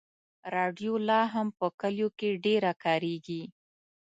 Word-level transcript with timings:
راډیو 0.55 0.93
لا 1.09 1.21
هم 1.33 1.47
په 1.59 1.67
کلیو 1.79 2.07
کې 2.19 2.29
ډېره 2.45 2.71
کارېږي. 2.83 3.43